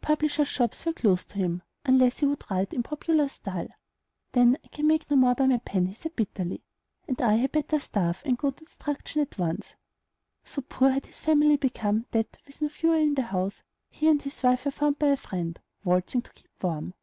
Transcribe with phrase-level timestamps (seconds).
[0.00, 3.66] Publishers' shops were closed to him, unless he would write in the popular style.
[4.30, 6.62] "Then I can make no more by my pen," he said bitterly,
[7.08, 9.74] "and I had better starve and go to destruction at once."
[10.44, 14.22] So poor had his family become, that, with no fuel in the house, he and
[14.22, 16.94] his wife were found by a friend, waltzing to keep warm.